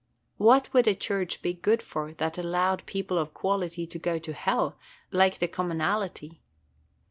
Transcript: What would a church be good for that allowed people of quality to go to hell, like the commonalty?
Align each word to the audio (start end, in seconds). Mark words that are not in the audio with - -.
What 0.37 0.73
would 0.73 0.87
a 0.87 0.95
church 0.95 1.43
be 1.43 1.53
good 1.53 1.83
for 1.83 2.11
that 2.13 2.39
allowed 2.39 2.87
people 2.87 3.19
of 3.19 3.35
quality 3.35 3.85
to 3.85 3.99
go 3.99 4.17
to 4.17 4.33
hell, 4.33 4.79
like 5.11 5.37
the 5.37 5.47
commonalty? 5.47 6.39